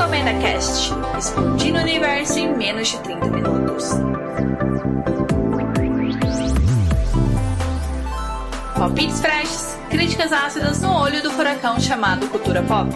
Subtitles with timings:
[0.00, 3.84] Recomenda Cast, explodindo o universo em menos de 30 minutos.
[8.74, 12.88] Palpites freshes, críticas ácidas no olho do furacão chamado cultura pop.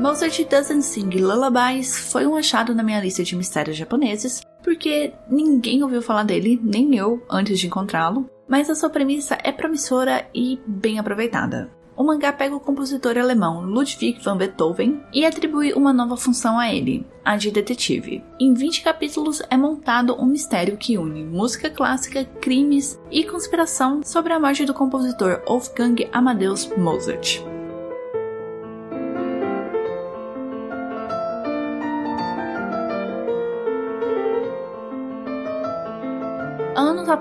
[0.00, 5.84] Mozart Doesn't Sing Lullabies foi um achado na minha lista de mistérios japoneses, porque ninguém
[5.84, 10.58] ouviu falar dele, nem eu, antes de encontrá-lo, mas a sua premissa é promissora e
[10.66, 11.70] bem aproveitada.
[11.96, 16.68] O mangá pega o compositor alemão Ludwig van Beethoven e atribui uma nova função a
[16.68, 18.24] ele, a de detetive.
[18.40, 24.32] Em 20 capítulos é montado um mistério que une música clássica, crimes e conspiração sobre
[24.32, 27.40] a morte do compositor Wolfgang Amadeus Mozart.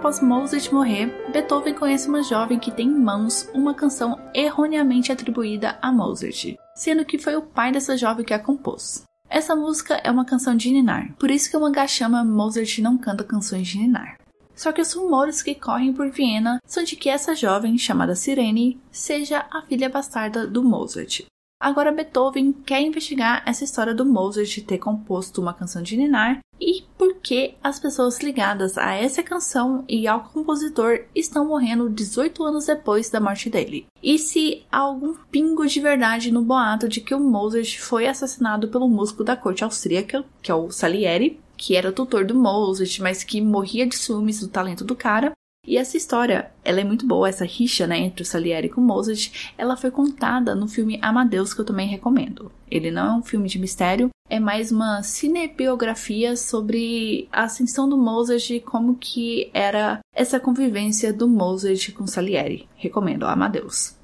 [0.06, 5.80] Após Mozart morrer, Beethoven conhece uma jovem que tem em mãos uma canção erroneamente atribuída
[5.82, 9.02] a Mozart, sendo que foi o pai dessa jovem que a compôs.
[9.28, 13.00] Essa música é uma canção de ninar, por isso que o mangá chama Mozart não
[13.00, 14.20] canta canções de ninar.
[14.54, 18.80] Só que os rumores que correm por Viena são de que essa jovem, chamada Sirene,
[18.92, 21.26] seja a filha bastarda do Mozart.
[21.66, 26.84] Agora Beethoven quer investigar essa história do Mozart ter composto uma canção de ninar e
[26.96, 32.68] por que as pessoas ligadas a essa canção e ao compositor estão morrendo 18 anos
[32.68, 33.88] depois da morte dele.
[34.04, 38.68] E se há algum pingo de verdade no boato de que o Mozart foi assassinado
[38.68, 43.24] pelo músico da corte austríaca, que é o Salieri, que era tutor do Mozart, mas
[43.24, 45.32] que morria de ciúmes do talento do cara,
[45.68, 48.82] e essa história, ela é muito boa, essa rixa, né, entre o Salieri e o
[48.82, 52.52] Mozart, ela foi contada no filme Amadeus, que eu também recomendo.
[52.70, 57.98] Ele não é um filme de mistério, é mais uma cinebiografia sobre a ascensão do
[57.98, 62.68] Mozart e como que era essa convivência do Mozart com Salieri.
[62.76, 63.96] Recomendo, Amadeus.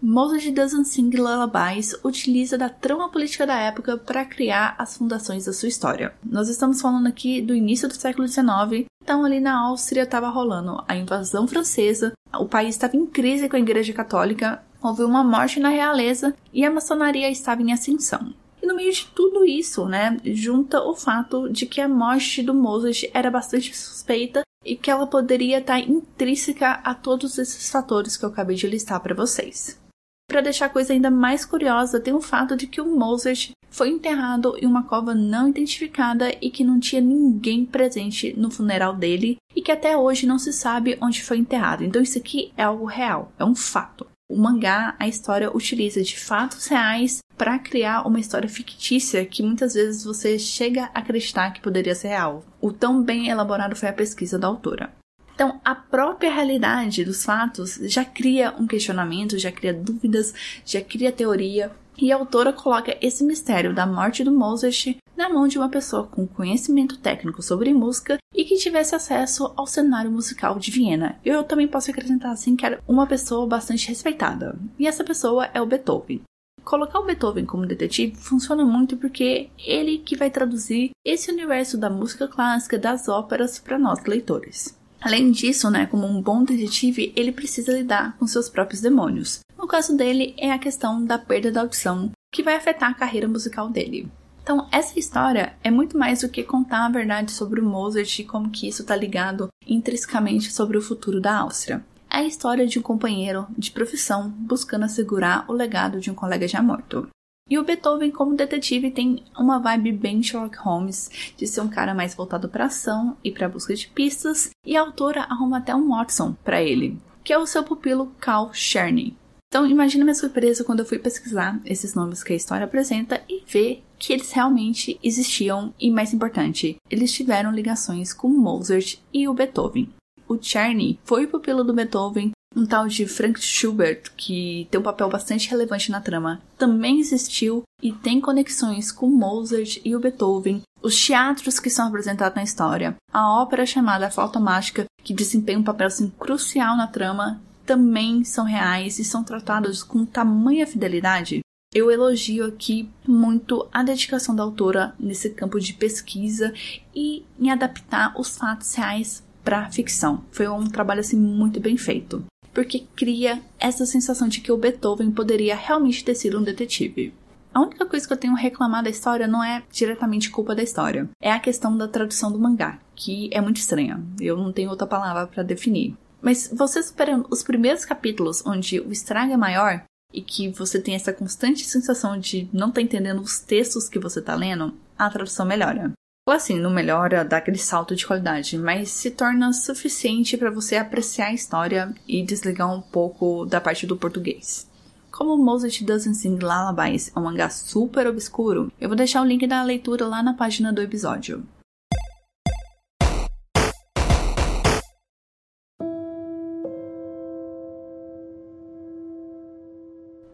[0.00, 5.52] Mozart Doesn't Sing Lullabies utiliza da trama política da época para criar as fundações da
[5.52, 6.14] sua história.
[6.24, 10.84] Nós estamos falando aqui do início do século XIX, então ali na Áustria estava rolando
[10.86, 15.58] a invasão francesa, o país estava em crise com a Igreja Católica, houve uma morte
[15.58, 18.34] na realeza e a maçonaria estava em ascensão.
[18.62, 22.52] E no meio de tudo isso, né, junta o fato de que a morte do
[22.52, 28.26] Mozart era bastante suspeita e que ela poderia estar intrínseca a todos esses fatores que
[28.26, 29.80] eu acabei de listar para vocês.
[30.28, 33.88] Para deixar a coisa ainda mais curiosa, tem o fato de que o Mozart foi
[33.88, 39.38] enterrado em uma cova não identificada e que não tinha ninguém presente no funeral dele
[39.56, 41.82] e que até hoje não se sabe onde foi enterrado.
[41.82, 44.06] Então isso aqui é algo real, é um fato.
[44.30, 49.72] O mangá, a história utiliza de fatos reais para criar uma história fictícia que muitas
[49.72, 52.44] vezes você chega a acreditar que poderia ser real.
[52.60, 54.92] O tão bem elaborado foi a pesquisa da autora.
[55.38, 60.34] Então, a própria realidade dos fatos já cria um questionamento, já cria dúvidas,
[60.66, 61.70] já cria teoria.
[61.96, 66.08] E a autora coloca esse mistério da morte do Mozart na mão de uma pessoa
[66.08, 71.20] com conhecimento técnico sobre música e que tivesse acesso ao cenário musical de Viena.
[71.24, 74.58] Eu também posso acrescentar assim que era uma pessoa bastante respeitada.
[74.76, 76.20] E essa pessoa é o Beethoven.
[76.64, 81.88] Colocar o Beethoven como detetive funciona muito porque ele que vai traduzir esse universo da
[81.88, 84.76] música clássica, das óperas para nós leitores.
[85.00, 89.40] Além disso, né, como um bom detetive, ele precisa lidar com seus próprios demônios.
[89.56, 93.28] No caso dele, é a questão da perda da audição, que vai afetar a carreira
[93.28, 94.08] musical dele.
[94.42, 98.24] Então, essa história é muito mais do que contar a verdade sobre o Mozart e
[98.24, 101.84] como que isso está ligado intrinsecamente sobre o futuro da Áustria.
[102.10, 106.48] É a história de um companheiro de profissão buscando assegurar o legado de um colega
[106.48, 107.06] já morto.
[107.50, 111.94] E o Beethoven, como detetive, tem uma vibe bem Sherlock Holmes, de ser um cara
[111.94, 115.88] mais voltado para ação e para busca de pistas, e a autora arruma até um
[115.88, 119.16] Watson para ele, que é o seu pupilo Carl Cherney.
[119.48, 123.42] Então, imagina minha surpresa quando eu fui pesquisar esses nomes que a história apresenta e
[123.46, 129.32] ver que eles realmente existiam e, mais importante, eles tiveram ligações com Mozart e o
[129.32, 129.88] Beethoven.
[130.28, 135.08] O Czerny foi pupilo do Beethoven, um tal de Frank Schubert, que tem um papel
[135.08, 141.00] bastante relevante na trama, também existiu e tem conexões com Mozart e o Beethoven, os
[141.00, 145.86] teatros que são apresentados na história, a ópera chamada Flauta Mágica, que desempenha um papel
[145.86, 151.40] assim, crucial na trama, também são reais e são tratados com tamanha fidelidade.
[151.72, 156.52] Eu elogio aqui muito a dedicação da autora nesse campo de pesquisa
[156.94, 160.24] e em adaptar os fatos reais para ficção.
[160.32, 162.24] Foi um trabalho assim muito bem feito,
[162.58, 167.14] porque cria essa sensação de que o Beethoven poderia realmente ter sido um detetive.
[167.54, 170.62] A única coisa que eu tenho a reclamar da história não é diretamente culpa da
[170.64, 174.02] história, é a questão da tradução do mangá, que é muito estranha.
[174.20, 175.96] Eu não tenho outra palavra para definir.
[176.20, 180.96] Mas você superando os primeiros capítulos, onde o estrago é maior, e que você tem
[180.96, 185.08] essa constante sensação de não estar tá entendendo os textos que você está lendo, a
[185.08, 185.92] tradução melhora.
[186.28, 190.76] Ou assim, não melhora, dá aquele salto de qualidade, mas se torna suficiente para você
[190.76, 194.68] apreciar a história e desligar um pouco da parte do português.
[195.10, 199.46] Como Mozart Doesn't Sing Lullabies é um mangá super obscuro, eu vou deixar o link
[199.46, 201.42] da leitura lá na página do episódio.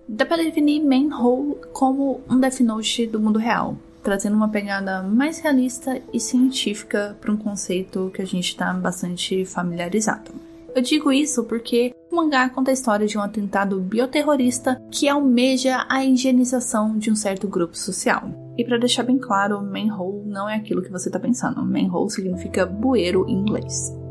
[0.09, 5.39] Dá para definir Manhole como um Death Note do mundo real, trazendo uma pegada mais
[5.39, 10.31] realista e científica para um conceito que a gente está bastante familiarizado.
[10.75, 15.87] Eu digo isso porque o mangá conta a história de um atentado bioterrorista que almeja
[15.89, 18.29] a higienização de um certo grupo social.
[18.59, 21.65] E para deixar bem claro, manhole não é aquilo que você está pensando.
[21.65, 24.04] Manhole significa bueiro em inglês.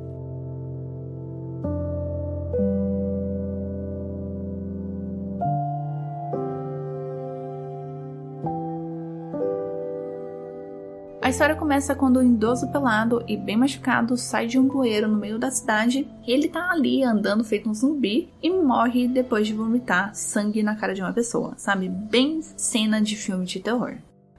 [11.34, 15.40] História começa quando um idoso pelado e bem machucado sai de um bueiro no meio
[15.40, 20.14] da cidade e ele tá ali andando feito um zumbi e morre depois de vomitar
[20.14, 21.90] sangue na cara de uma pessoa, sabe?
[21.90, 23.96] Bem cena de filme de terror.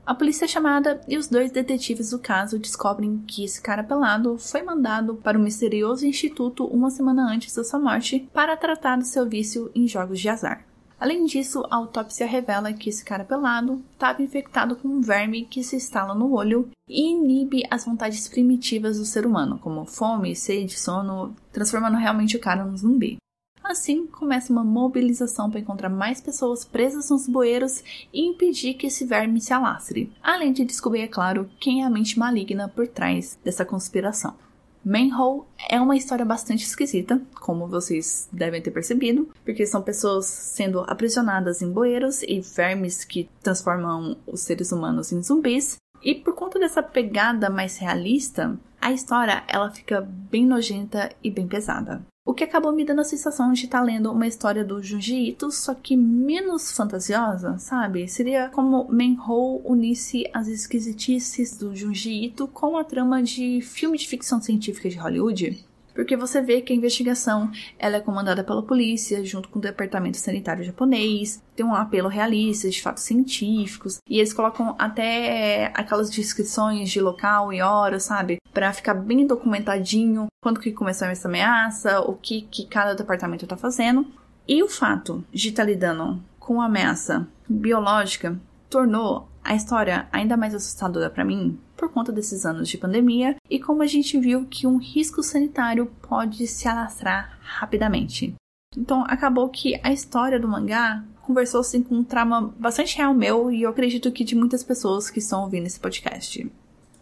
[0.06, 4.38] A polícia é chamada e os dois detetives do caso descobrem que esse cara pelado
[4.38, 9.04] foi mandado para o misterioso instituto uma semana antes da sua morte para tratar do
[9.04, 10.64] seu vício em jogos de azar.
[10.98, 15.62] Além disso, a autópsia revela que esse cara pelado estava infectado com um verme que
[15.62, 20.78] se instala no olho e inibe as vontades primitivas do ser humano, como fome, sede,
[20.78, 23.16] sono, transformando realmente o cara num zumbi.
[23.62, 27.82] Assim, começa uma mobilização para encontrar mais pessoas presas nos bueiros
[28.12, 31.90] e impedir que esse verme se alastre, além de descobrir, é claro, quem é a
[31.90, 34.34] mente maligna por trás dessa conspiração.
[34.84, 40.80] Manhole é uma história bastante esquisita, como vocês devem ter percebido, porque são pessoas sendo
[40.80, 45.76] aprisionadas em bueiros e vermes que transformam os seres humanos em zumbis.
[46.02, 51.48] E por conta dessa pegada mais realista, a história ela fica bem nojenta e bem
[51.48, 52.02] pesada.
[52.26, 55.52] O que acabou me dando a sensação de estar lendo uma história do Junji Ito,
[55.52, 58.08] só que menos fantasiosa, sabe?
[58.08, 64.08] Seria como Manhole unisse as esquisitices do Junji Ito com a trama de filme de
[64.08, 69.24] ficção científica de Hollywood porque você vê que a investigação ela é comandada pela polícia
[69.24, 74.32] junto com o departamento sanitário japonês, tem um apelo realista de fatos científicos e eles
[74.32, 80.72] colocam até aquelas descrições de local e hora, sabe, para ficar bem documentadinho quando que
[80.72, 84.06] começou essa ameaça, o que que cada departamento está fazendo.
[84.46, 90.54] E o fato de estar tá lidando com ameaça biológica tornou a história ainda mais
[90.54, 94.66] assustadora para mim por conta desses anos de pandemia e como a gente viu que
[94.66, 98.34] um risco sanitário pode se alastrar rapidamente.
[98.76, 103.50] Então acabou que a história do mangá conversou assim com um trauma bastante real meu
[103.50, 106.50] e eu acredito que de muitas pessoas que estão ouvindo esse podcast.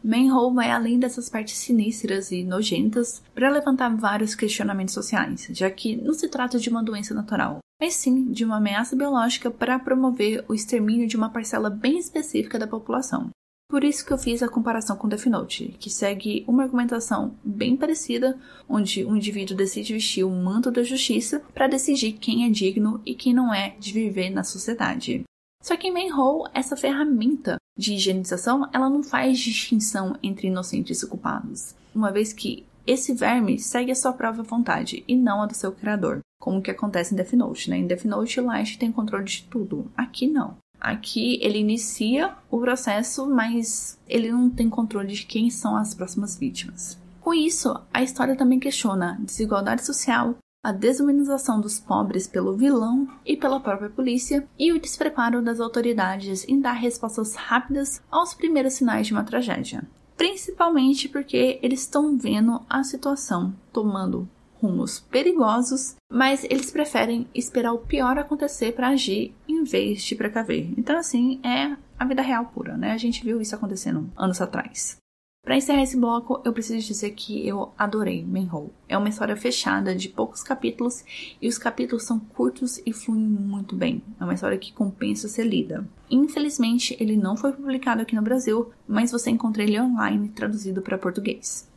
[0.05, 5.95] Manhole vai além dessas partes sinistras e nojentas para levantar vários questionamentos sociais, já que
[5.95, 10.45] não se trata de uma doença natural, mas sim de uma ameaça biológica para promover
[10.47, 13.31] o extermínio de uma parcela bem específica da população.
[13.69, 17.77] Por isso que eu fiz a comparação com Death Note, que segue uma argumentação bem
[17.77, 23.03] parecida, onde um indivíduo decide vestir o manto da justiça para decidir quem é digno
[23.05, 25.25] e quem não é de viver na sociedade.
[25.61, 31.09] Só que em Manhole, essa ferramenta de higienização, ela não faz distinção entre inocentes e
[31.09, 35.55] culpados, uma vez que esse verme segue a sua própria vontade e não a do
[35.55, 37.77] seu criador, como que acontece em Death Note, né?
[37.77, 39.89] Em Death Note, Light tem controle de tudo.
[39.97, 40.57] Aqui não.
[40.81, 46.37] Aqui ele inicia o processo, mas ele não tem controle de quem são as próximas
[46.37, 46.99] vítimas.
[47.21, 50.35] Com isso, a história também questiona a desigualdade social,
[50.65, 56.45] a desumanização dos pobres pelo vilão e pela própria polícia e o despreparo das autoridades
[56.49, 59.85] em dar respostas rápidas aos primeiros sinais de uma tragédia.
[60.17, 64.29] Principalmente porque eles estão vendo a situação tomando
[64.63, 70.73] rumos perigosos, mas eles preferem esperar o pior acontecer para agir em vez de precaver.
[70.79, 72.93] Então, assim, é a vida real pura, né?
[72.93, 75.03] A gente viu isso acontecendo anos atrás.
[75.45, 78.71] Para encerrar esse bloco, eu preciso dizer que eu adorei Manhole.
[78.89, 81.05] É uma história fechada de poucos capítulos
[81.43, 84.01] e os capítulos são curtos e fluem muito bem.
[84.21, 85.85] É uma história que compensa ser lida.
[86.09, 90.97] Infelizmente, ele não foi publicado aqui no Brasil, mas você encontra ele online traduzido para
[90.97, 91.69] português.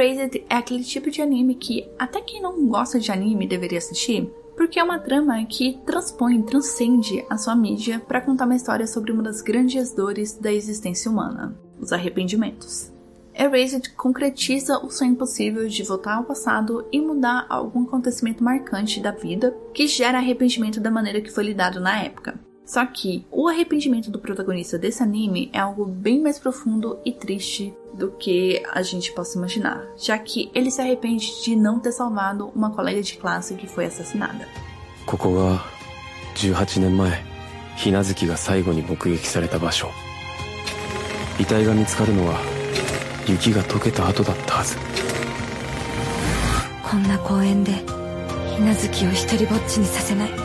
[0.00, 4.32] Erased é aquele tipo de anime que até quem não gosta de anime deveria assistir,
[4.56, 9.12] porque é uma trama que transpõe, transcende a sua mídia para contar uma história sobre
[9.12, 12.90] uma das grandes dores da existência humana, os arrependimentos.
[13.34, 19.10] Erased concretiza o sonho impossível de voltar ao passado e mudar algum acontecimento marcante da
[19.10, 22.40] vida que gera arrependimento da maneira que foi lidado na época.
[22.69, 27.73] Só que o arrependimento do protagonista desse anime é algo bem mais profundo e triste
[27.93, 32.51] do que a gente possa imaginar, já que ele se arrepende de não ter salvado
[32.55, 34.47] uma colega de classe que foi assassinada.
[35.05, 35.63] ここが
[36.35, 37.23] 18年前
[37.77, 39.91] ひなずきが最後に目撃された場所
[41.39, 42.39] 遺体が見つかるのは
[43.27, 44.77] 雪が溶けた後だったはず
[46.83, 47.73] こんな公園で
[48.55, 50.38] ひなずきを一りぼっちにさせない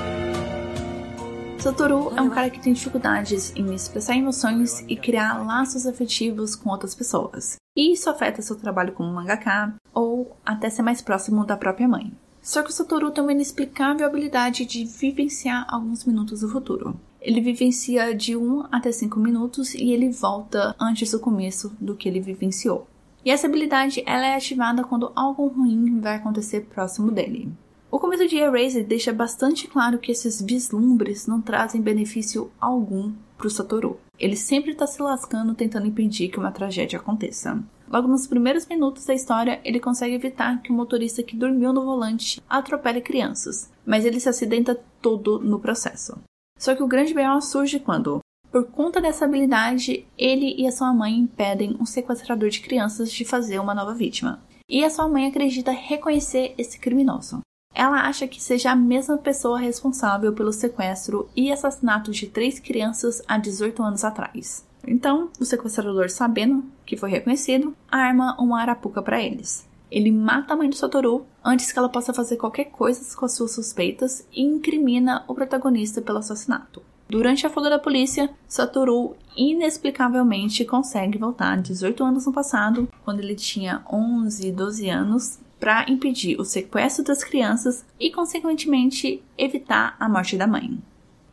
[1.66, 6.70] Satoru é um cara que tem dificuldades em expressar emoções e criar laços afetivos com
[6.70, 7.56] outras pessoas.
[7.76, 12.14] E isso afeta seu trabalho como mangaka ou até ser mais próximo da própria mãe.
[12.40, 17.00] Só que o Satoru tem uma inexplicável habilidade de vivenciar alguns minutos do futuro.
[17.20, 22.08] Ele vivencia de 1 até 5 minutos e ele volta antes do começo do que
[22.08, 22.88] ele vivenciou.
[23.26, 27.52] E essa habilidade ela é ativada quando algo ruim vai acontecer próximo dele.
[27.96, 33.48] O começo de Erased deixa bastante claro que esses vislumbres não trazem benefício algum para
[33.48, 33.98] o Satoru.
[34.20, 37.58] Ele sempre está se lascando tentando impedir que uma tragédia aconteça.
[37.90, 41.86] Logo nos primeiros minutos da história, ele consegue evitar que o motorista que dormiu no
[41.86, 46.18] volante atropele crianças, mas ele se acidenta todo no processo.
[46.60, 47.40] Só que o grande B.O.
[47.40, 48.20] surge quando,
[48.52, 53.24] por conta dessa habilidade, ele e a sua mãe impedem um sequestrador de crianças de
[53.24, 54.44] fazer uma nova vítima.
[54.68, 57.40] E a sua mãe acredita reconhecer esse criminoso.
[57.76, 63.22] Ela acha que seja a mesma pessoa responsável pelo sequestro e assassinato de três crianças
[63.28, 64.66] há 18 anos atrás.
[64.88, 69.68] Então, o sequestrador, sabendo que foi reconhecido, arma uma arapuca para eles.
[69.92, 73.34] Ele mata a mãe do Satoru antes que ela possa fazer qualquer coisa com as
[73.34, 76.82] suas suspeitas e incrimina o protagonista pelo assassinato.
[77.10, 83.36] Durante a fuga da polícia, Satoru inexplicavelmente consegue voltar 18 anos no passado, quando ele
[83.36, 90.10] tinha 11 e 12 anos, para impedir o sequestro das crianças e, consequentemente, evitar a
[90.10, 90.78] morte da mãe.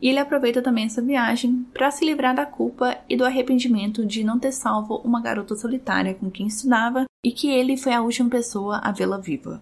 [0.01, 4.23] E ele aproveita também essa viagem para se livrar da culpa e do arrependimento de
[4.23, 8.29] não ter salvo uma garota solitária com quem estudava e que ele foi a última
[8.29, 9.61] pessoa a vê-la viva.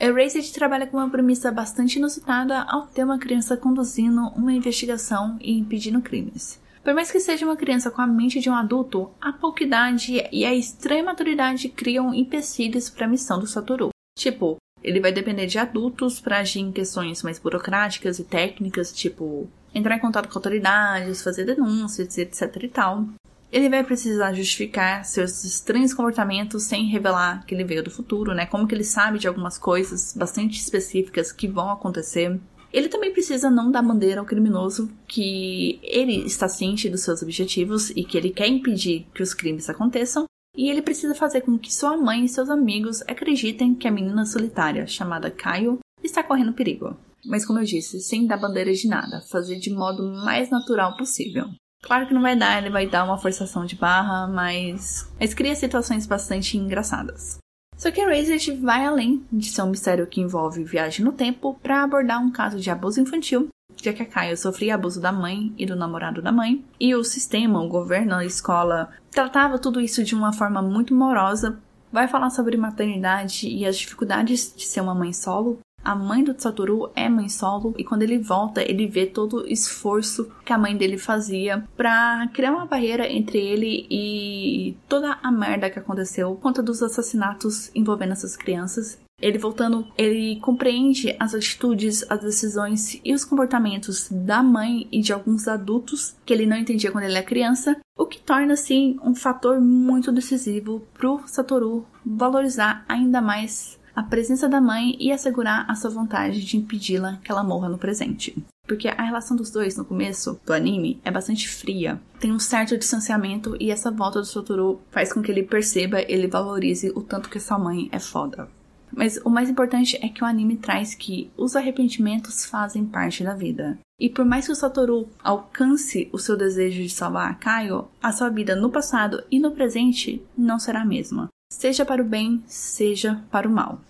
[0.00, 5.56] Erased trabalha com uma premissa bastante inusitada ao ter uma criança conduzindo uma investigação e
[5.58, 6.60] impedindo crimes.
[6.82, 10.20] Por mais que seja uma criança com a mente de um adulto, a pouca idade
[10.32, 13.91] e a extrema maturidade criam empecilhos para a missão do Satoru.
[14.16, 19.48] Tipo, ele vai depender de adultos para agir em questões mais burocráticas e técnicas, tipo
[19.74, 23.08] entrar em contato com autoridades, fazer denúncias, etc e tal.
[23.50, 28.46] Ele vai precisar justificar seus estranhos comportamentos sem revelar que ele veio do futuro, né?
[28.46, 32.40] Como que ele sabe de algumas coisas bastante específicas que vão acontecer.
[32.72, 37.90] Ele também precisa não dar bandeira ao criminoso que ele está ciente dos seus objetivos
[37.90, 40.24] e que ele quer impedir que os crimes aconteçam,
[40.56, 44.24] e ele precisa fazer com que sua mãe e seus amigos acreditem que a menina
[44.26, 46.96] solitária, chamada Caio, está correndo perigo.
[47.24, 51.46] Mas como eu disse, sem dar bandeira de nada, fazer de modo mais natural possível.
[51.82, 55.54] Claro que não vai dar, ele vai dar uma forçação de barra, mas, mas cria
[55.54, 57.38] situações bastante engraçadas.
[57.76, 61.82] Só que Razed vai além de ser um mistério que envolve viagem no tempo para
[61.82, 63.48] abordar um caso de abuso infantil
[63.82, 67.02] já que a Caio sofria abuso da mãe e do namorado da mãe, e o
[67.02, 71.58] sistema, o governo, a escola tratava tudo isso de uma forma muito morosa.
[71.90, 76.40] Vai falar sobre maternidade e as dificuldades de ser uma mãe solo, A mãe do
[76.40, 80.58] Satoru é mãe solo e quando ele volta, ele vê todo o esforço que a
[80.58, 86.30] mãe dele fazia para criar uma barreira entre ele e toda a merda que aconteceu
[86.34, 88.96] por conta dos assassinatos envolvendo essas crianças.
[89.22, 95.12] Ele voltando, ele compreende as atitudes, as decisões e os comportamentos da mãe e de
[95.12, 99.14] alguns adultos que ele não entendia quando ele era criança, o que torna assim um
[99.14, 105.74] fator muito decisivo pro Satoru valorizar ainda mais a presença da mãe e assegurar a
[105.74, 108.34] sua vontade de impedi-la que ela morra no presente.
[108.66, 112.00] Porque a relação dos dois no começo do anime é bastante fria.
[112.18, 116.26] Tem um certo distanciamento e essa volta do Satoru faz com que ele perceba, ele
[116.26, 118.48] valorize o tanto que sua mãe é foda.
[118.94, 123.34] Mas o mais importante é que o anime traz que os arrependimentos fazem parte da
[123.34, 123.78] vida.
[123.98, 128.12] E por mais que o Satoru alcance o seu desejo de salvar a Kaio, a
[128.12, 131.28] sua vida no passado e no presente não será a mesma.
[131.52, 133.80] Seja para o bem, seja para o mal.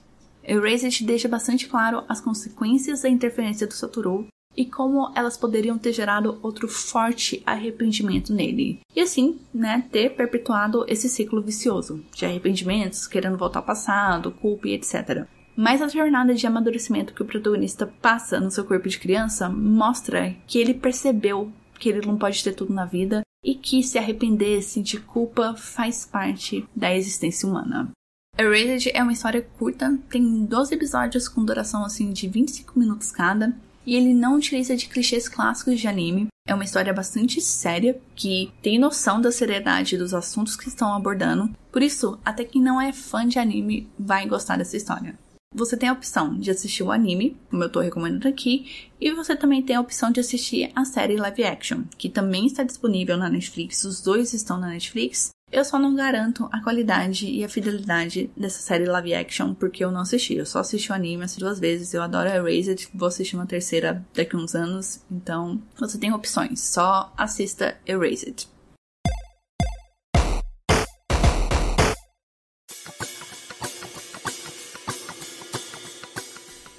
[0.45, 5.93] Erased deixa bastante claro as consequências da interferência do Satoru e como elas poderiam ter
[5.93, 8.81] gerado outro forte arrependimento nele.
[8.95, 14.69] E assim, né, ter perpetuado esse ciclo vicioso de arrependimentos, querendo voltar ao passado, culpa
[14.69, 15.27] e etc.
[15.57, 20.35] Mas a jornada de amadurecimento que o protagonista passa no seu corpo de criança mostra
[20.47, 24.63] que ele percebeu que ele não pode ter tudo na vida e que se arrepender,
[24.63, 27.91] sentir culpa faz parte da existência humana.
[28.39, 33.55] Erased é uma história curta, tem 12 episódios com duração assim de 25 minutos cada,
[33.87, 36.29] e ele não utiliza de clichês clássicos de anime.
[36.47, 41.51] É uma história bastante séria, que tem noção da seriedade dos assuntos que estão abordando.
[41.71, 45.17] Por isso, até quem não é fã de anime vai gostar dessa história.
[45.55, 49.37] Você tem a opção de assistir o anime, como eu estou recomendando aqui, e você
[49.37, 53.29] também tem a opção de assistir a série live action, que também está disponível na
[53.29, 53.85] Netflix.
[53.85, 55.29] Os dois estão na Netflix.
[55.53, 59.91] Eu só não garanto a qualidade e a fidelidade dessa série live action porque eu
[59.91, 60.35] não assisti.
[60.35, 61.93] Eu só assisti o anime as duas vezes.
[61.93, 65.03] Eu adoro Erased, vou assistir uma terceira daqui a uns anos.
[65.11, 66.59] Então, você tem opções.
[66.59, 68.49] Só assista Erased.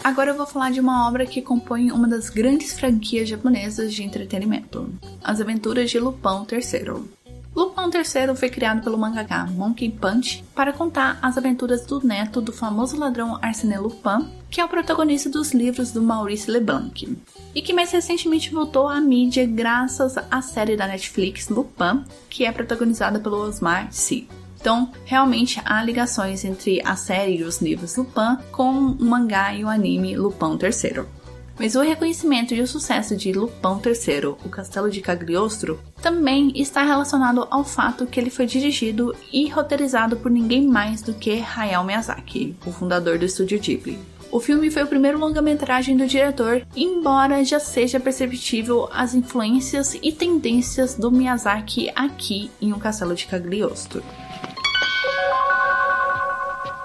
[0.03, 4.03] Agora eu vou falar de uma obra que compõe uma das grandes franquias japonesas de
[4.03, 4.91] entretenimento:
[5.23, 7.22] As Aventuras de Lupin III.
[7.55, 12.51] Lupin III foi criado pelo mangaka Monkey Punch para contar as aventuras do neto do
[12.51, 17.17] famoso ladrão Arsène Lupin, que é o protagonista dos livros do Maurice Leblanc,
[17.53, 22.51] e que mais recentemente voltou à mídia graças à série da Netflix Lupin, que é
[22.51, 24.27] protagonizada pelo Osmar Sy.
[24.59, 29.63] Então, realmente há ligações entre a série e os livros Lupin com o mangá e
[29.63, 31.22] o anime Lupin III.
[31.58, 36.84] Mas o reconhecimento e o sucesso de Lupin III, o Castelo de Cagliostro, também está
[36.84, 41.84] relacionado ao fato que ele foi dirigido e roteirizado por ninguém mais do que Hayao
[41.84, 43.98] Miyazaki, o fundador do estúdio Ghibli.
[44.30, 50.12] O filme foi o primeiro longa-metragem do diretor, embora já seja perceptível as influências e
[50.12, 54.02] tendências do Miyazaki aqui em O Castelo de Cagliostro.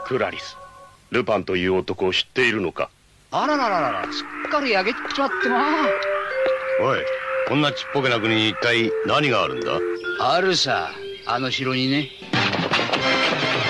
[0.08, 0.56] Clarice,
[1.12, 2.90] Lupin という男を知っているのか
[3.32, 5.88] あららららら、すっかり焼けちまってな。
[6.82, 7.00] おい、
[7.48, 9.80] こんなちっぽけな国に一体何があるんだ
[10.20, 10.92] あるさ、
[11.26, 12.10] あの城にね。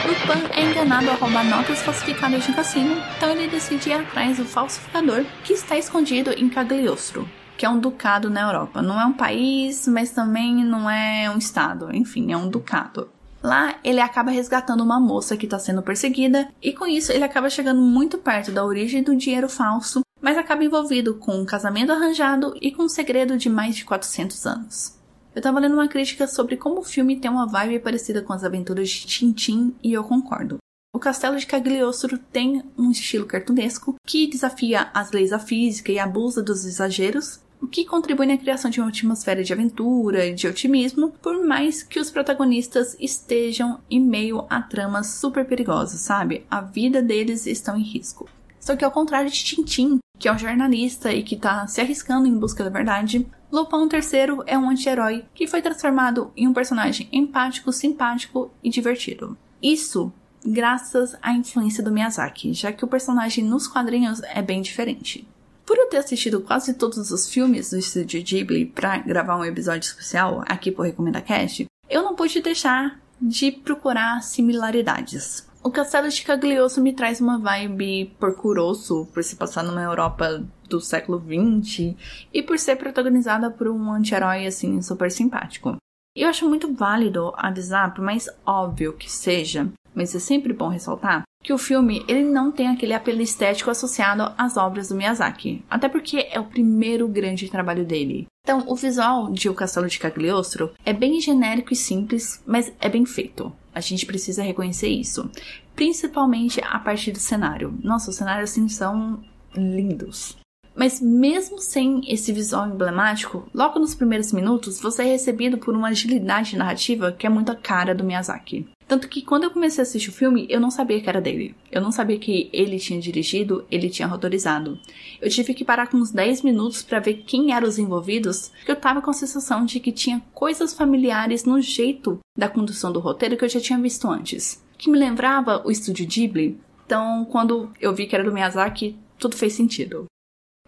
[0.06, 4.44] Lupin é enganado a roubar notas falsificadas de cassino, então ele decide ir atrás do
[4.44, 7.28] falsificador que está escondido em Cagliostro,
[7.58, 8.82] que é um ducado na Europa.
[8.82, 13.10] Não é um país, mas também não é um estado, enfim, é um ducado.
[13.43, 17.49] Lá, ele acaba resgatando uma moça que está sendo perseguida, e com isso ele acaba
[17.49, 22.55] chegando muito perto da origem do dinheiro falso, mas acaba envolvido com um casamento arranjado
[22.61, 24.99] e com um segredo de mais de 400 anos.
[25.35, 28.43] Eu estava lendo uma crítica sobre como o filme tem uma vibe parecida com as
[28.43, 30.59] aventuras de Tintin e eu concordo.
[30.93, 35.99] O Castelo de Cagliostro tem um estilo cartunesco que desafia as leis da física e
[35.99, 40.47] abusa dos exageros, o que contribui na criação de uma atmosfera de aventura e de
[40.47, 46.47] otimismo, por mais que os protagonistas estejam em meio a tramas super perigosas, sabe?
[46.51, 48.29] A vida deles estão em risco.
[48.61, 52.29] Só que ao contrário de Tintin, que é um jornalista e que está se arriscando
[52.29, 57.09] em busca da verdade, Lupin III é um anti-herói que foi transformado em um personagem
[57.11, 59.37] empático, simpático e divertido.
[59.63, 60.13] Isso
[60.45, 65.27] graças à influência do Miyazaki, já que o personagem nos quadrinhos é bem diferente.
[65.69, 69.87] Por eu ter assistido quase todos os filmes do estúdio Ghibli para gravar um episódio
[69.87, 75.47] especial aqui por Recomenda Cast, eu não pude deixar de procurar similaridades.
[75.63, 80.81] O Castelo de Cagliostro me traz uma vibe porcuroso por se passar numa Europa do
[80.81, 81.95] século XX
[82.33, 85.77] e por ser protagonizada por um anti-herói assim super simpático.
[86.17, 91.25] Eu acho muito válido avisar, por mais óbvio que seja, mas é sempre bom ressaltar,
[91.49, 95.89] que o filme ele não tem aquele apelo estético associado às obras do Miyazaki, até
[95.89, 98.27] porque é o primeiro grande trabalho dele.
[98.43, 102.91] Então, o visual de O Castelo de Cagliostro é bem genérico e simples, mas é
[102.91, 103.51] bem feito.
[103.75, 105.31] A gente precisa reconhecer isso,
[105.75, 107.75] principalmente a partir do cenário.
[107.83, 109.19] Nossa, os cenários assim são
[109.57, 110.37] lindos.
[110.79, 115.89] Mas mesmo sem esse visual emblemático, logo nos primeiros minutos você é recebido por uma
[115.89, 118.65] agilidade narrativa que é muito a cara do Miyazaki.
[118.87, 121.53] Tanto que quando eu comecei a assistir o filme, eu não sabia que era dele.
[121.71, 124.79] Eu não sabia que ele tinha dirigido, ele tinha rotorizado.
[125.21, 128.71] Eu tive que parar com uns 10 minutos para ver quem eram os envolvidos, porque
[128.71, 133.01] eu tava com a sensação de que tinha coisas familiares no jeito da condução do
[133.01, 134.63] roteiro que eu já tinha visto antes.
[134.79, 136.57] Que me lembrava o estúdio Ghibli.
[136.87, 140.07] Então, quando eu vi que era do Miyazaki, tudo fez sentido.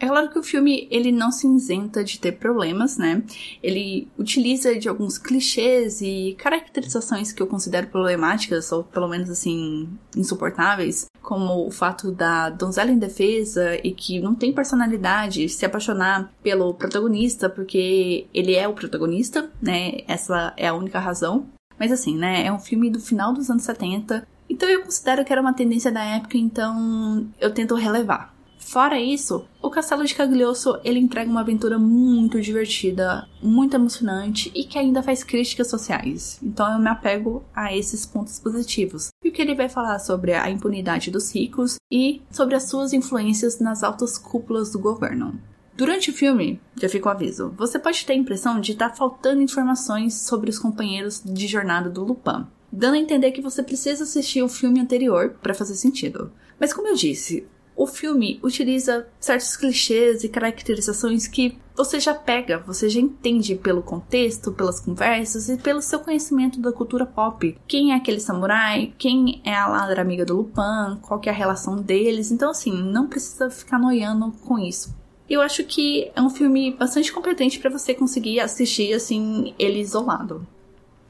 [0.00, 3.22] É claro que o filme ele não se isenta de ter problemas, né?
[3.62, 9.90] Ele utiliza de alguns clichês e caracterizações que eu considero problemáticas, ou pelo menos assim,
[10.16, 16.72] insuportáveis, como o fato da donzela indefesa e que não tem personalidade se apaixonar pelo
[16.72, 19.98] protagonista porque ele é o protagonista, né?
[20.08, 21.46] Essa é a única razão.
[21.78, 22.46] Mas assim, né?
[22.46, 25.92] É um filme do final dos anos 70, então eu considero que era uma tendência
[25.92, 28.39] da época, então eu tento relevar.
[28.70, 34.62] Fora isso, o Castelo de Cagliostro ele entrega uma aventura muito divertida, muito emocionante e
[34.62, 36.38] que ainda faz críticas sociais.
[36.40, 39.08] Então eu me apego a esses pontos positivos.
[39.24, 42.92] E o que ele vai falar sobre a impunidade dos ricos e sobre as suas
[42.92, 45.36] influências nas altas cúpulas do governo.
[45.76, 48.94] Durante o filme, já fica o aviso, você pode ter a impressão de estar tá
[48.94, 54.04] faltando informações sobre os companheiros de jornada do Lupin, dando a entender que você precisa
[54.04, 56.30] assistir o filme anterior para fazer sentido.
[56.60, 57.48] Mas como eu disse,
[57.80, 63.80] o filme utiliza certos clichês e caracterizações que você já pega, você já entende pelo
[63.80, 67.56] contexto, pelas conversas e pelo seu conhecimento da cultura pop.
[67.66, 68.92] Quem é aquele samurai?
[68.98, 71.00] Quem é a ladra amiga do Lupin?
[71.00, 72.30] Qual é a relação deles?
[72.30, 74.94] Então, assim, não precisa ficar noiando com isso.
[75.26, 80.46] Eu acho que é um filme bastante competente para você conseguir assistir, assim, ele isolado.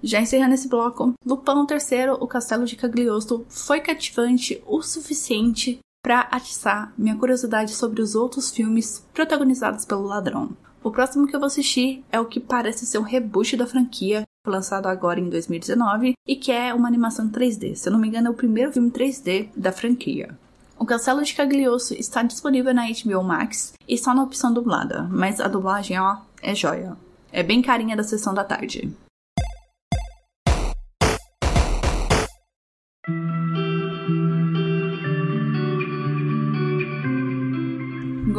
[0.01, 6.21] Já encerrando esse bloco, Lupin III, o Castelo de Cagliostro, foi cativante o suficiente para
[6.31, 10.51] atiçar minha curiosidade sobre os outros filmes protagonizados pelo ladrão.
[10.83, 14.25] O próximo que eu vou assistir é o que parece ser um reboot da franquia,
[14.47, 17.75] lançado agora em 2019, e que é uma animação 3D.
[17.75, 20.39] Se eu não me engano, é o primeiro filme 3D da franquia.
[20.79, 25.39] O Castelo de Cagliostro está disponível na HBO Max e só na opção dublada, mas
[25.39, 26.97] a dublagem, ó, é joia.
[27.31, 28.91] É bem carinha da sessão da tarde.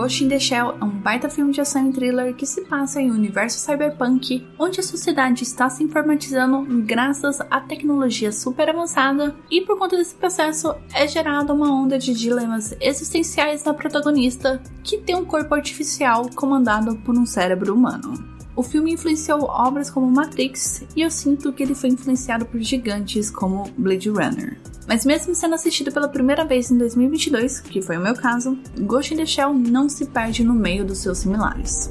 [0.02, 3.00] Ghost in the Shell é um baita filme de ação e thriller que se passa
[3.00, 9.36] em um universo cyberpunk, onde a sociedade está se informatizando graças à tecnologia super avançada,
[9.52, 14.98] e por conta desse processo é gerada uma onda de dilemas existenciais na protagonista, que
[14.98, 18.41] tem um corpo artificial comandado por um cérebro humano.
[18.55, 23.31] O filme influenciou obras como Matrix e eu sinto que ele foi influenciado por gigantes
[23.31, 24.57] como Blade Runner.
[24.89, 29.13] Mas mesmo sendo assistido pela primeira vez em 2022, que foi o meu caso, Ghost
[29.13, 31.91] in the Shell não se perde no meio dos seus similares.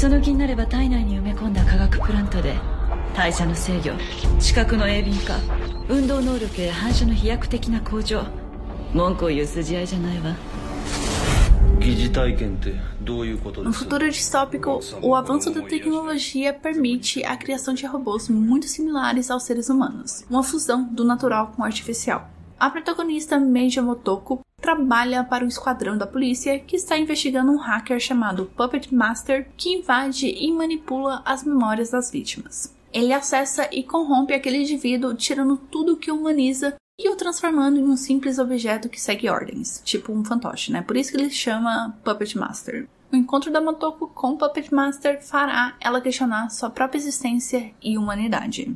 [0.00, 2.54] その気になれば体内に埋め込んだ科学プラントで
[3.14, 5.34] 代謝の制御視覚の鋭敏化
[5.90, 8.24] 運動能力や反射の飛躍的な向上
[8.94, 10.34] 文句を言う筋合いじゃないわ
[13.63, 19.43] no futuro distópico, o avanço da tecnologia permite a criação de robôs muito similares aos
[19.43, 22.29] seres humanos, uma fusão do natural com o artificial.
[22.59, 27.99] A protagonista Meiji Motoko trabalha para o esquadrão da polícia que está investigando um hacker
[27.99, 32.75] chamado Puppet Master que invade e manipula as memórias das vítimas.
[32.91, 37.97] Ele acessa e corrompe aquele indivíduo, tirando tudo que humaniza e o transformando em um
[37.97, 40.81] simples objeto que segue ordens, tipo um fantoche, né?
[40.81, 42.87] Por isso que ele chama Puppet Master.
[43.11, 47.97] O encontro da Motoko com o Puppet Master fará ela questionar sua própria existência e
[47.97, 48.75] humanidade.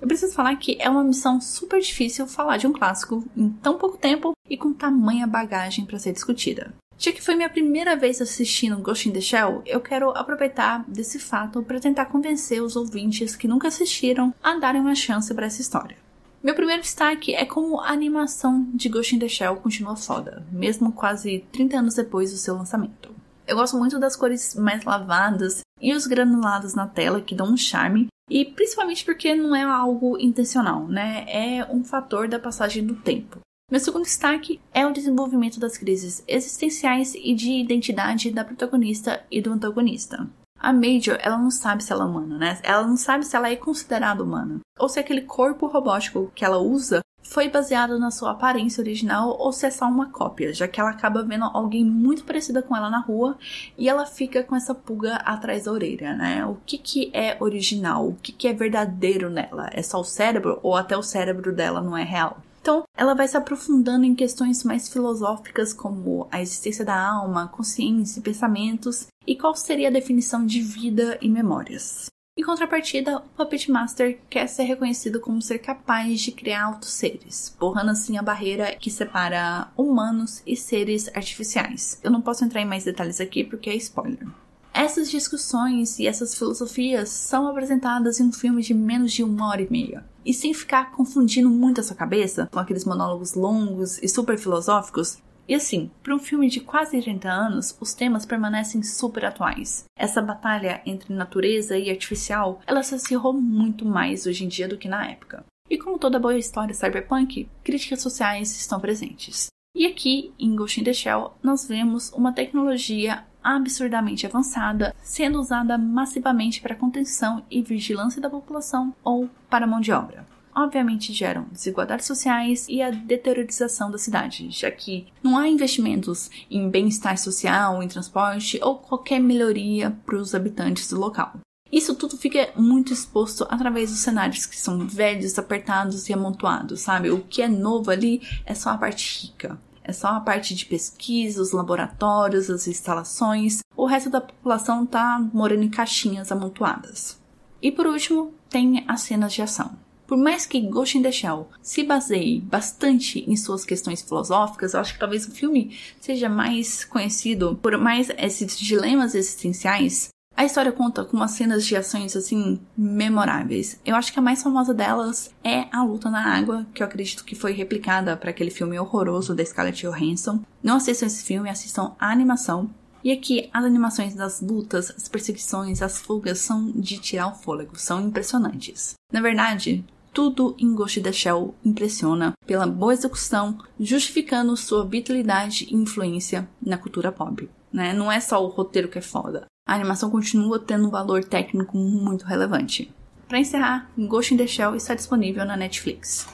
[0.00, 3.76] Eu preciso falar que é uma missão super difícil falar de um clássico em tão
[3.78, 6.74] pouco tempo e com tamanha bagagem para ser discutida.
[6.98, 11.18] Já que foi minha primeira vez assistindo Ghost in the Shell, eu quero aproveitar desse
[11.18, 15.62] fato para tentar convencer os ouvintes que nunca assistiram a darem uma chance para essa
[15.62, 15.96] história.
[16.42, 20.90] Meu primeiro destaque é como a animação de Ghost in the Shell continua foda, mesmo
[20.90, 23.14] quase 30 anos depois do seu lançamento.
[23.46, 27.58] Eu gosto muito das cores mais lavadas e os granulados na tela que dão um
[27.58, 31.26] charme, e principalmente porque não é algo intencional, né?
[31.28, 33.40] É um fator da passagem do tempo.
[33.70, 39.42] Meu segundo destaque é o desenvolvimento das crises existenciais e de identidade da protagonista e
[39.42, 40.26] do antagonista.
[40.60, 42.58] A Major, ela não sabe se ela é humana, né?
[42.62, 44.60] Ela não sabe se ela é considerada humana.
[44.78, 49.52] Ou se aquele corpo robótico que ela usa foi baseado na sua aparência original ou
[49.52, 52.90] se é só uma cópia, já que ela acaba vendo alguém muito parecida com ela
[52.90, 53.38] na rua
[53.78, 56.44] e ela fica com essa pulga atrás da orelha, né?
[56.44, 58.08] O que, que é original?
[58.08, 59.70] O que, que é verdadeiro nela?
[59.72, 62.42] É só o cérebro ou até o cérebro dela não é real?
[62.70, 68.22] Então, ela vai se aprofundando em questões mais filosóficas como a existência da alma, consciência,
[68.22, 72.06] pensamentos e qual seria a definição de vida e memórias.
[72.38, 77.56] Em contrapartida, o Puppet Master quer ser reconhecido como ser capaz de criar autos seres,
[77.58, 81.98] borrando assim a barreira que separa humanos e seres artificiais.
[82.04, 84.28] Eu não posso entrar em mais detalhes aqui porque é spoiler.
[84.72, 89.60] Essas discussões e essas filosofias são apresentadas em um filme de menos de uma hora
[89.60, 90.04] e meia.
[90.24, 95.18] E sem ficar confundindo muito a sua cabeça com aqueles monólogos longos e super filosóficos,
[95.50, 99.84] e assim, para um filme de quase 30 anos, os temas permanecem super atuais.
[99.98, 104.78] Essa batalha entre natureza e artificial, ela se acirrou muito mais hoje em dia do
[104.78, 105.44] que na época.
[105.68, 109.48] E como toda boa história cyberpunk, críticas sociais estão presentes.
[109.74, 115.76] E aqui, em Ghost in the Shell, nós vemos uma tecnologia absurdamente avançada sendo usada
[115.76, 122.06] massivamente para contenção e vigilância da população ou para mão de obra obviamente geram desigualdades
[122.06, 127.88] sociais e a deteriorização da cidade, já que não há investimentos em bem-estar social, em
[127.88, 131.34] transporte ou qualquer melhoria para os habitantes do local.
[131.72, 137.10] Isso tudo fica muito exposto através dos cenários que são velhos, apertados e amontoados, sabe?
[137.10, 139.56] O que é novo ali é só a parte rica.
[139.82, 143.60] É só a parte de pesquisa, os laboratórios, as instalações.
[143.76, 147.18] O resto da população tá morando em caixinhas amontoadas.
[147.62, 149.76] E por último, tem as cenas de ação.
[150.06, 154.80] Por mais que Ghost in the Shell se baseie bastante em suas questões filosóficas, eu
[154.80, 160.08] acho que talvez o filme seja mais conhecido por mais esses dilemas existenciais.
[160.40, 163.78] A história conta com umas cenas de ações assim memoráveis.
[163.84, 167.26] Eu acho que a mais famosa delas é a luta na água, que eu acredito
[167.26, 170.40] que foi replicada para aquele filme horroroso da Scarlett Johansson.
[170.62, 172.70] Não assistam esse filme, assistam a animação.
[173.04, 177.78] E aqui, as animações das lutas, as perseguições, as fugas são de tirar o fôlego,
[177.78, 178.94] são impressionantes.
[179.12, 185.76] Na verdade, tudo em Ghost the Shell impressiona pela boa execução, justificando sua vitalidade e
[185.76, 187.46] influência na cultura pop.
[187.70, 187.92] Né?
[187.92, 189.44] Não é só o roteiro que é foda.
[189.70, 192.92] A animação continua tendo um valor técnico muito relevante.
[193.28, 196.26] Para encerrar, Ghost in the Shell está disponível na Netflix.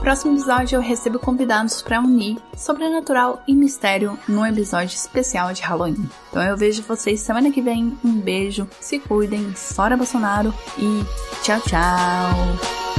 [0.00, 6.08] próximo episódio eu recebo convidados para unir sobrenatural e mistério num episódio especial de Halloween.
[6.28, 7.96] Então eu vejo vocês semana que vem.
[8.04, 11.04] Um beijo, se cuidem, fora Bolsonaro e
[11.44, 12.91] tchau, tchau!